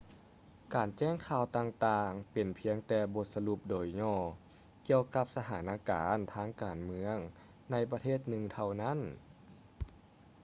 [0.75, 4.17] ການແຈ້ງຂ່າວຕ່າງໆ ເປັນພຽງແຕ່ບົດສະຫຼຸບໂດຍຫຍໍ້
[4.87, 7.17] ກ່ຽວກັບສະຖານະການທາງການເມືອງ
[7.71, 8.99] ໃນປະເທດໜຶ່ງເທົ່ານັ້ນ